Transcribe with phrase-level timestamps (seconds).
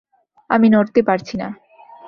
[0.49, 1.47] আমি নড়তে পারছি না।